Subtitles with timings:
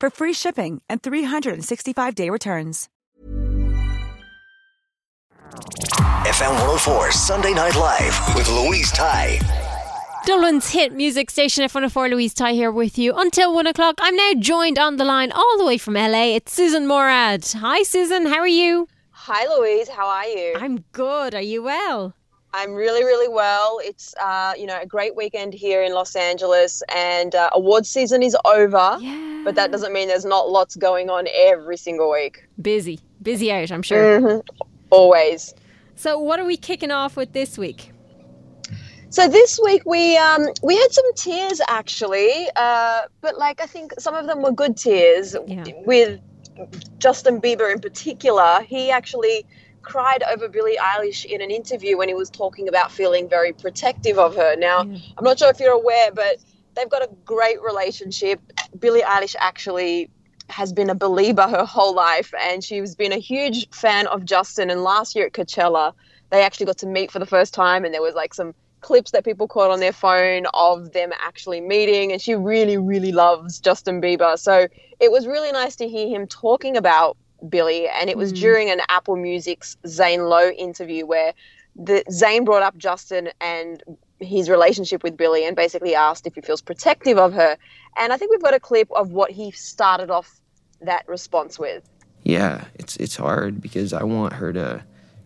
[0.00, 2.88] for free shipping and 365-day returns.
[6.24, 9.38] FM 104 Sunday Night Live with Louise Ty.
[10.26, 13.96] Dublin's hit music station F104 Louise Ty here with you until one o'clock.
[13.98, 16.36] I'm now joined on the line all the way from LA.
[16.36, 17.52] It's Sussan Mourad.
[17.58, 18.86] Hi Susan, how are you?
[19.10, 20.54] Hi Louise, how are you?
[20.56, 21.34] I'm good.
[21.34, 22.14] Are you well?
[22.52, 23.80] I'm really, really well.
[23.82, 28.22] It's uh, you know a great weekend here in Los Angeles, and uh, awards season
[28.22, 28.96] is over.
[29.00, 29.42] Yeah.
[29.44, 32.46] But that doesn't mean there's not lots going on every single week.
[32.60, 33.70] Busy, busy out.
[33.70, 34.20] I'm sure.
[34.20, 34.42] Mhm.
[34.90, 35.54] Always.
[35.94, 37.92] So, what are we kicking off with this week?
[39.12, 43.92] So this week we um, we had some tears actually, uh, but like I think
[43.98, 45.34] some of them were good tears.
[45.48, 45.64] Yeah.
[45.84, 46.20] With
[46.98, 49.44] Justin Bieber in particular, he actually
[49.82, 54.18] cried over Billie Eilish in an interview when he was talking about feeling very protective
[54.18, 54.56] of her.
[54.56, 56.36] Now, I'm not sure if you're aware, but
[56.74, 58.40] they've got a great relationship.
[58.78, 60.10] Billie Eilish actually
[60.48, 64.70] has been a believer her whole life, and she's been a huge fan of Justin.
[64.70, 65.94] And last year at Coachella,
[66.30, 69.10] they actually got to meet for the first time, and there was like some clips
[69.10, 73.60] that people caught on their phone of them actually meeting and she really really loves
[73.60, 74.66] Justin Bieber so
[74.98, 77.16] it was really nice to hear him talking about
[77.48, 78.36] Billie and it was hmm.
[78.36, 81.32] during an Apple Music's Zane Lowe interview where
[81.76, 83.82] the Zane brought up Justin and
[84.18, 87.56] his relationship with Billie and basically asked if he feels protective of her
[87.96, 90.40] and I think we've got a clip of what he started off
[90.82, 91.88] that response with
[92.22, 94.84] yeah, it's it's hard because I want her to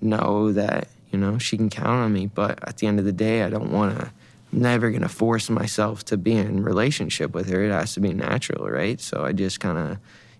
[0.00, 2.26] know that you know she can count on me.
[2.26, 4.12] But at the end of the day, I don't want to.
[4.52, 7.64] I'm never gonna force myself to be in relationship with her.
[7.64, 9.00] It has to be natural, right?
[9.00, 9.98] So I just kind of,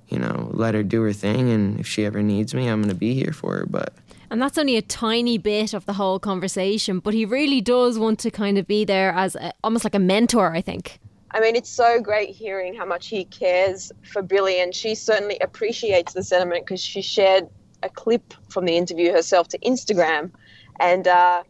[0.09, 2.95] you know, let her do her thing, and if she ever needs me, I'm gonna
[2.95, 3.67] be here for her.
[3.69, 3.93] But
[4.31, 8.19] And that's only a tiny bit of the whole conversation, but he really does want
[8.21, 10.99] to kind of be there as a, almost like a mentor, I think.
[11.33, 15.39] I mean, it's so great hearing how much he cares for Billie, and she certainly
[15.41, 17.49] appreciates the sentiment because she shared
[17.83, 20.31] a clip from the interview herself to Instagram,
[20.81, 21.43] and uh,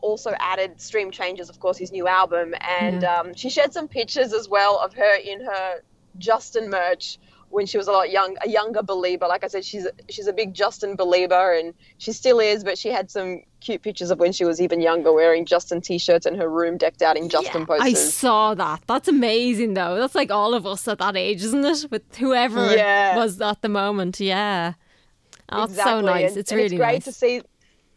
[0.00, 4.32] also added Stream Changes, of course, his new album, and um, she shared some pictures
[4.32, 5.82] as well of her in her
[6.18, 7.18] Justin merch
[7.54, 9.26] when she was a lot young, a younger believer.
[9.28, 12.64] Like I said, she's she's a big Justin believer, and she still is.
[12.64, 16.26] But she had some cute pictures of when she was even younger, wearing Justin t-shirts
[16.26, 17.86] and her room decked out in Justin posters.
[17.86, 18.82] I saw that.
[18.86, 19.96] That's amazing, though.
[19.98, 21.86] That's like all of us at that age, isn't it?
[21.90, 23.16] With whoever Yeah.
[23.16, 24.20] was at the moment.
[24.20, 24.74] Yeah.
[25.50, 26.30] Oh, it's so nice.
[26.30, 27.04] and- it's and really it's great nice.
[27.04, 27.42] to see.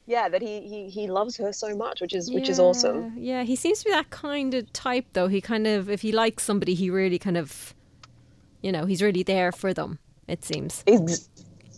[0.05, 3.13] Yeah, that he, he he loves her so much, which is which is awesome.
[3.17, 5.27] Yeah, he seems to be that kind of type, though.
[5.27, 7.73] He kind of, if he likes somebody, he really kind of,
[8.61, 9.99] you know, he's really there for them.
[10.27, 10.83] It seems.
[10.87, 11.29] Ex-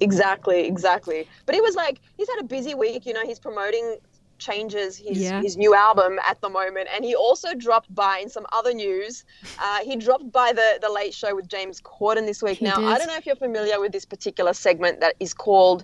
[0.02, 1.28] exactly, exactly.
[1.46, 3.06] But he was like, he's had a busy week.
[3.06, 3.98] You know, he's promoting
[4.40, 5.42] changes his Yeah.
[5.42, 9.26] his new album at the moment, and he also dropped by in some other news.
[9.62, 12.60] Uh, he dropped by the the Late Show with James Corden this week.
[12.60, 12.86] He now, did.
[12.86, 15.84] I don't know if you're familiar with this particular segment that is called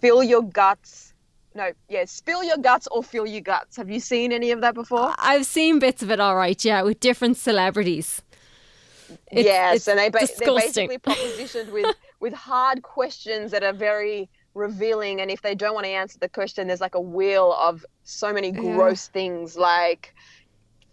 [0.00, 1.14] "Fill Your Guts."
[1.54, 3.76] No, yeah, spill your guts or fill your guts.
[3.76, 5.14] Have you seen any of that before?
[5.18, 8.22] I've seen bits of it, all right, yeah, with different celebrities.
[9.30, 13.72] It's- yes, it's and they ba- they're basically propositioned with with hard questions that are
[13.72, 15.20] very revealing.
[15.20, 18.32] And if they don't want to answer the question, there's like a wheel of so
[18.32, 20.14] many gross things like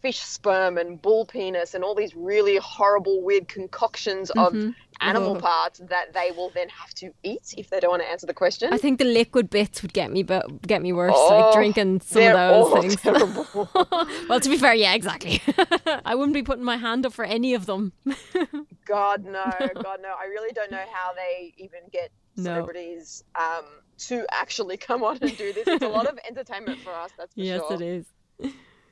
[0.02, 4.74] fish sperm and bull penis and all these really horrible, weird concoctions of Mhm.
[5.02, 8.26] animal parts that they will then have to eat if they don't want to answer
[8.26, 8.74] the question.
[8.74, 11.14] I think the liquid bits would get me, but get me worse.
[11.16, 12.96] Oh, like drinking some of those things.
[13.02, 13.70] terrible.
[14.30, 15.42] well, to be fair, yeah, exactly.
[16.06, 17.92] I wouldn't be putting my hand up for any of them.
[18.86, 19.44] God no,
[19.84, 20.14] God no.
[20.20, 22.44] I really don't know how they even get No.
[22.56, 23.66] celebrities um,
[24.08, 25.68] to actually come on and do this.
[25.68, 27.46] It's a lot of entertainment for us, that's for sure.
[27.46, 27.74] yes, sure.
[27.76, 28.06] it is.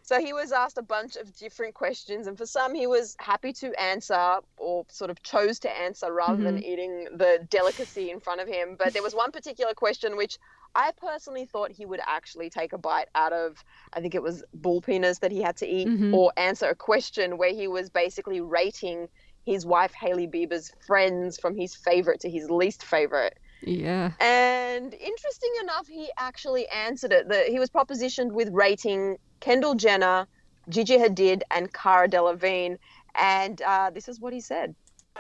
[0.08, 3.52] So he was asked a bunch of different questions, and for some, he was happy
[3.52, 6.72] to answer or sort of chose to answer rather than mm-hmm.
[6.72, 8.78] eating the delicacy in front of him.
[8.80, 10.38] But there was one particular question which
[10.74, 13.62] I personally thought he would actually take a bite out of.
[13.92, 16.14] I think it was bull penis that he had to eat, mm-hmm.
[16.14, 19.10] or answer a question where he was basically rating
[19.46, 23.38] his wife Hailey Bieber's friends from his favorite to his least favorite.
[23.62, 24.12] Yeah.
[24.22, 27.28] And interesting enough, he actually answered it.
[27.28, 29.18] The, he was propositioned with rating
[29.48, 30.28] Kendall Jenner,
[30.68, 32.78] Gigi Hadid, and Cara Delevingne.
[33.16, 34.76] And uh, this is what he said.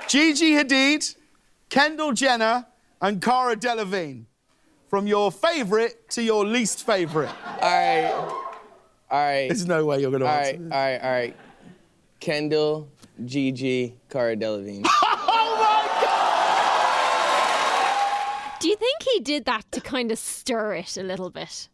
[0.10, 1.16] Gigi Hadid,
[1.70, 2.66] Kendall Jenner,
[3.02, 4.26] and Cara Delevingne.
[4.90, 7.30] From your favorite to your least favorite.
[7.62, 8.12] All right.
[8.12, 8.34] All
[9.12, 9.48] right.
[9.48, 10.72] There's no way you're going to All answer right, this.
[10.74, 11.36] all right, all right.
[12.20, 12.90] Kendall,
[13.24, 14.86] Gigi, Cara Delevingne.
[15.40, 15.88] Oh my
[18.52, 18.60] God!
[18.60, 21.70] Do you think he did that to kind of stir it a little bit?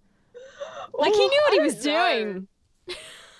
[0.94, 2.14] Like he oh, knew what he was know.
[2.14, 2.48] doing.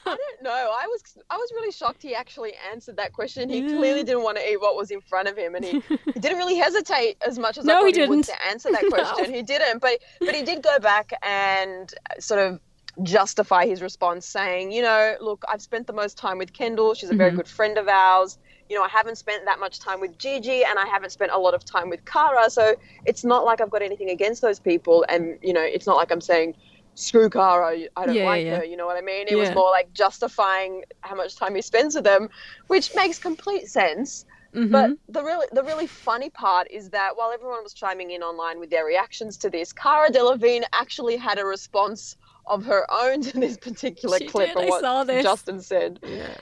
[0.06, 0.52] I don't know.
[0.52, 3.50] I was I was really shocked he actually answered that question.
[3.50, 5.82] He clearly didn't want to eat what was in front of him, and he,
[6.14, 8.26] he didn't really hesitate as much as No, I thought he he, would didn't.
[8.26, 9.34] to answer that question.
[9.34, 12.60] He didn't, but but he did go back and sort of
[13.02, 16.94] justify his response, saying, you know, look, I've spent the most time with Kendall.
[16.94, 17.38] She's a very mm-hmm.
[17.38, 18.38] good friend of ours.
[18.70, 21.38] You know, I haven't spent that much time with Gigi, and I haven't spent a
[21.38, 22.50] lot of time with Cara.
[22.50, 22.76] So
[23.06, 26.12] it's not like I've got anything against those people, and you know, it's not like
[26.12, 26.56] I'm saying.
[26.96, 28.58] Screw Cara, I don't Yeah, like yeah.
[28.58, 28.64] her.
[28.64, 29.28] You know what I mean?
[29.28, 32.30] It was more like justifying how much time he spends with them,
[32.68, 34.26] which makes complete sense.
[34.54, 34.72] Mm-hmm.
[34.72, 38.60] But the really the really funny part is that while everyone was chiming in online
[38.60, 43.40] with their reactions to this, Cara Delevingne actually had a response of her own to
[43.40, 45.24] this particular She clip did, and I what saw this.
[45.24, 46.00] Justin said.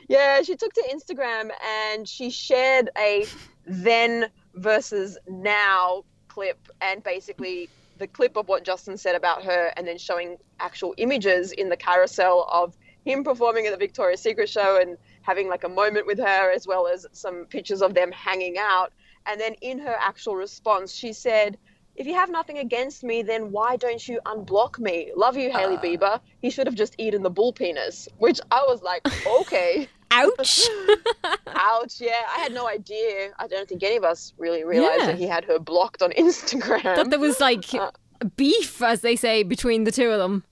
[0.10, 0.42] Yeah.
[0.42, 3.26] she took to Instagram and she shared a
[3.66, 7.70] then versus now clip and basically
[8.02, 11.78] the clip of what Justin said about her and then showing actual images in the
[11.78, 12.76] carousel of
[13.06, 16.66] him performing at the Victoria's Secret show and having like a moment with her as
[16.66, 18.92] well as some pictures of them hanging out.
[19.28, 21.60] And then in her actual response, she said,
[21.96, 25.12] if you have nothing against me, then why don't you unblock me?
[25.16, 25.82] Love you, Hailey ah.
[25.82, 26.20] Bieber.
[26.42, 29.06] He should have just eaten the bull penis, which I was like,
[29.42, 29.88] okay.
[30.12, 30.68] Ouch.
[31.48, 32.22] Ouch, yeah.
[32.36, 33.32] I had no idea.
[33.40, 35.06] I don't think any of us really realized Yeah.
[35.08, 36.84] that he had her blocked on Instagram.
[36.84, 37.92] that there was like Uh,
[38.36, 40.44] beef, as they say, between the two of them.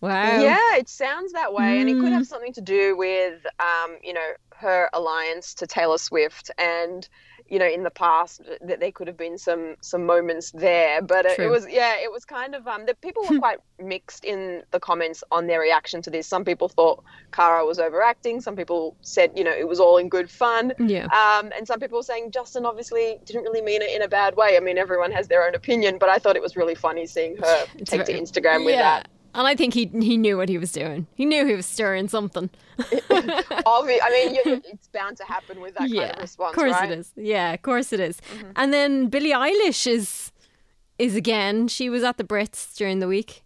[0.00, 0.40] Wow.
[0.42, 2.12] Yeah, it sounds that way, and it could Mm.
[2.12, 7.08] have something to do with, um, you know, her alliance to Taylor Swift, and
[7.48, 11.02] you know, in the past that there could have been some some moments there.
[11.02, 14.24] But it, it was, yeah, it was kind of um, the people were quite mixed
[14.24, 16.26] in the comments on their reaction to this.
[16.26, 17.02] Some people thought
[17.32, 18.40] Cara was overacting.
[18.40, 20.72] Some people said, you know, it was all in good fun.
[20.78, 21.06] Yeah.
[21.06, 24.36] Um, and some people were saying Justin obviously didn't really mean it in a bad
[24.36, 24.56] way.
[24.56, 27.36] I mean, everyone has their own opinion, but I thought it was really funny seeing
[27.36, 29.00] her take to Instagram with yeah.
[29.00, 29.08] that.
[29.36, 31.06] And I think he he knew what he was doing.
[31.14, 32.48] He knew he was stirring something.
[32.78, 36.72] I mean, you, it's bound to happen with that yeah, kind of response, of course
[36.72, 36.84] right?
[36.84, 36.92] Mm-hmm.
[36.92, 37.12] it is.
[37.16, 38.20] Yeah, of course it is.
[38.56, 40.32] And then Billie Eilish is
[40.98, 41.68] is again.
[41.68, 43.44] She was at the Brits during the week.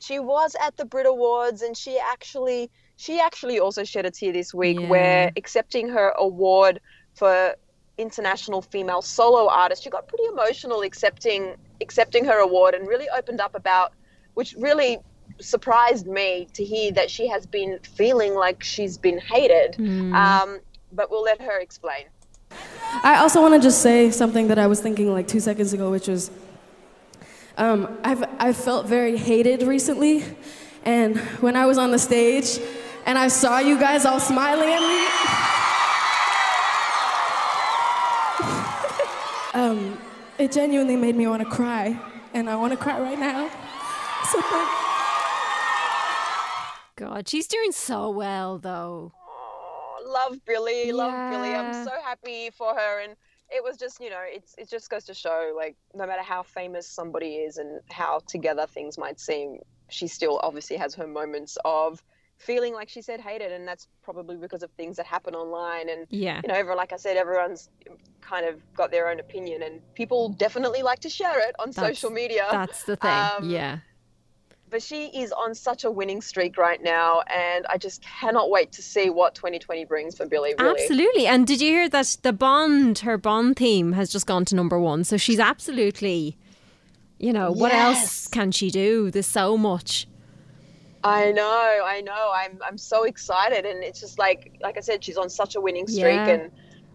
[0.00, 4.32] She was at the Brit Awards, and she actually she actually also shed a tear
[4.32, 6.80] this week, where accepting her award
[7.14, 7.54] for
[8.00, 13.40] international female solo artist, she got pretty emotional accepting accepting her award, and really opened
[13.40, 13.92] up about,
[14.34, 14.98] which really
[15.40, 19.76] surprised me to hear that she has been feeling like she's been hated.
[19.76, 20.14] Hmm.
[20.14, 20.60] Um,
[20.92, 22.06] but we'll let her explain.
[23.02, 25.90] I also want to just say something that I was thinking like two seconds ago,
[25.90, 26.30] which was
[27.56, 30.24] um, I've, I've felt very hated recently.
[30.84, 32.58] And when I was on the stage
[33.06, 35.06] and I saw you guys all smiling at me,
[39.60, 39.98] um,
[40.38, 42.00] it genuinely made me want to cry.
[42.32, 43.50] And I want to cry right now.
[46.96, 49.12] God, she's doing so well though.
[49.16, 51.54] Oh, love Billie, love Billie.
[51.54, 53.14] I'm so happy for her, and
[53.50, 56.42] it was just, you know, it's it just goes to show, like, no matter how
[56.42, 59.58] famous somebody is and how together things might seem,
[59.88, 62.02] she still obviously has her moments of
[62.36, 65.88] feeling like she said hated, and that's probably because of things that happen online.
[65.88, 66.40] And Yeah.
[66.44, 67.70] you know, everyone, like I said, everyone's
[68.20, 71.96] kind of got their own opinion, and people definitely like to share it on That's-
[71.98, 72.46] social media.
[72.50, 73.10] That's the thing.
[73.10, 73.78] Um, yeah.
[74.70, 78.70] But she is on such a winning streak right now, and I just cannot wait
[78.72, 80.54] to see what 2020 brings for Billie.
[80.58, 80.80] Really.
[80.80, 81.26] Absolutely.
[81.26, 84.78] And did you hear that the Bond, her Bond theme has just gone to number
[84.78, 85.02] one?
[85.02, 86.36] So she's absolutely,
[87.18, 89.10] you know, what else can she do?
[89.10, 90.06] There's so much.
[91.02, 92.30] I know, I know.
[92.34, 95.60] I'm I'm so excited, and it's just like like I said, she's on such a
[95.60, 96.28] winning streak, Yeah.
[96.28, 96.50] and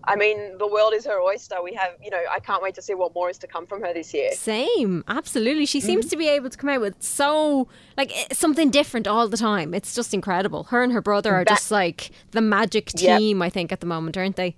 [0.08, 1.62] I mean, the world is her oyster.
[1.64, 3.82] We have, you know, I can't wait to see what more is to come from
[3.82, 4.32] her this year.
[4.34, 5.66] Same, absolutely.
[5.66, 6.10] She seems Mhm.
[6.12, 9.74] to be able to come out with so like eh, something different all the time.
[9.74, 10.66] It's just incredible.
[10.66, 13.20] Her and her brother are That- just like the magic Yep.
[13.20, 14.56] team, I think, at the moment, aren't they?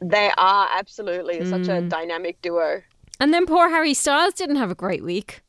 [0.00, 1.88] They are absolutely such a Mm.
[1.88, 2.82] dynamic duo.
[3.20, 5.42] And then poor Harry Styles didn't have a great week.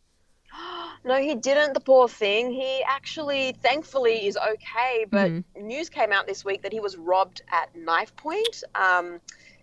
[1.05, 2.51] No, he didn't, the poor thing.
[2.51, 5.05] He actually, thankfully, is okay.
[5.10, 5.43] But Mhm.
[5.57, 8.63] news came out this week that he was robbed at knife point.
[8.74, 9.19] Um,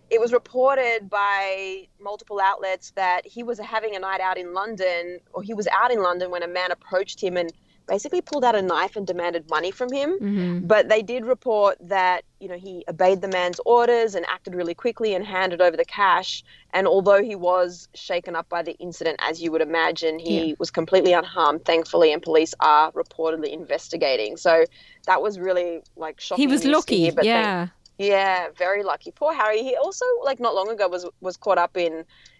[0.09, 5.19] it was reported by multiple outlets that he was having a night out in London,
[5.33, 7.51] or he was out in London when a man approached him and
[7.93, 10.09] basically pulled out a knife and demanded money from him.
[10.19, 10.67] Mhm.
[10.73, 14.73] But they did report that you know he obeyed the man's orders and acted really
[14.83, 16.43] quickly and handed over the cash.
[16.77, 20.55] And although he was shaken up by the incident, as you would imagine, he Yeah.
[20.57, 24.37] was completely unharmed, thankfully, and police are reportedly investigating.
[24.37, 24.53] So
[25.09, 26.43] that was really like shocking.
[26.43, 27.67] He was lucky, hear, but thank- yeah.
[27.97, 29.11] yeah, very lucky.
[29.11, 29.61] Poor Harry.
[29.69, 31.93] He also like not long ago was was caught up in.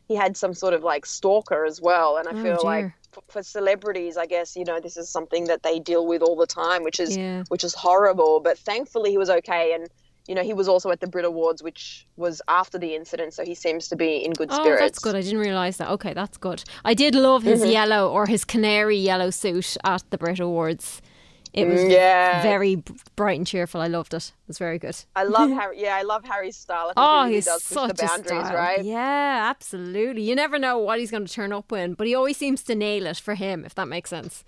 [0.08, 2.96] He had some sort of like stalker as well, and I Oh, feel like dear.
[2.98, 6.36] f- for celebrities, I guess you know this is something that they deal with all
[6.36, 7.44] the time, which is Yeah.
[7.50, 8.40] which is horrible.
[8.40, 9.88] But thankfully, he was okay, and
[10.28, 13.44] you know he was also at the Brit Awards, which was after the incident, so
[13.44, 14.82] he seems to be in good Oh, spirits.
[14.82, 15.16] that's good.
[15.16, 15.90] I didn't realise that.
[15.90, 16.64] Okay, that's good.
[16.86, 17.72] I did love his Mhm.
[17.72, 21.02] yellow or his canary yellow suit at the Brit Awards.
[21.54, 22.42] It was Mm, yeah.
[22.42, 22.82] very
[23.18, 23.82] bright and cheerful.
[23.82, 24.24] I loved it.
[24.44, 24.96] It was very good.
[25.16, 25.82] I love Harry.
[25.82, 26.86] Yeah, I love Harry's style.
[26.86, 28.56] I think Oh, he really he's does push such the a boundaries, style.
[28.56, 28.84] right?
[28.86, 30.22] Yeah, absolutely.
[30.24, 32.76] You never know what he's going to turn up in, but he always seems to
[32.76, 34.46] nail it for him, if that makes sense.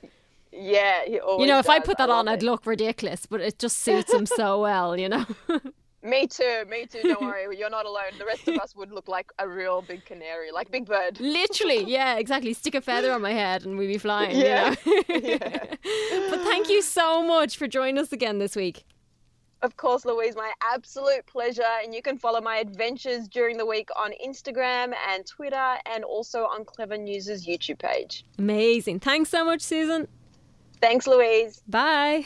[0.51, 2.31] Yeah, he always you know, if I put that love on, it.
[2.31, 5.25] I'd look ridiculous, but it just suits him so well, you know?
[6.03, 7.01] Me too, me too.
[7.03, 8.11] Don't worry, you're not alone.
[8.19, 11.19] The rest of us would look like a real big canary, like Big Bird.
[11.19, 12.53] Literally, yeah, exactly.
[12.53, 14.75] Stick a feather on my head and we'd be flying, Yeah.
[14.85, 15.39] you know?
[16.29, 18.83] but thank you so much for joining us again this week.
[19.61, 21.63] Of course, Louise, my absolute pleasure.
[21.81, 26.39] And you can follow my adventures during the week on Instagram and Twitter and also
[26.43, 28.25] on Clevver News' YouTube page.
[28.37, 28.99] Amazing.
[28.99, 30.07] Thanks so much, Sussan.
[30.81, 31.61] Thanks, Louise.
[31.69, 32.25] Bye.